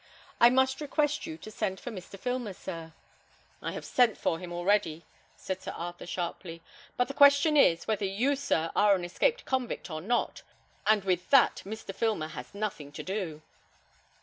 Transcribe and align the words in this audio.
I 0.39 0.49
must 0.49 0.81
request 0.81 1.27
you 1.27 1.37
to 1.37 1.51
send 1.51 1.79
for 1.79 1.91
Mr. 1.91 2.17
Filmer, 2.17 2.53
sir." 2.53 2.93
"I 3.61 3.73
have 3.73 3.85
sent 3.85 4.17
for 4.17 4.39
him 4.39 4.51
already," 4.51 5.03
said 5.37 5.61
Sir 5.61 5.73
Arthur, 5.77 6.07
sharply; 6.07 6.63
"but 6.97 7.07
the 7.07 7.13
question 7.13 7.55
is, 7.55 7.85
whether 7.87 8.05
you, 8.05 8.35
sir, 8.35 8.71
are 8.75 8.95
an 8.95 9.05
escaped 9.05 9.45
convict 9.45 9.91
or 9.91 10.01
not, 10.01 10.41
and 10.87 11.03
with 11.03 11.29
that 11.29 11.61
Mr. 11.67 11.93
Filmer 11.93 12.29
has 12.29 12.55
nothing 12.55 12.91
to 12.93 13.03
do." 13.03 13.43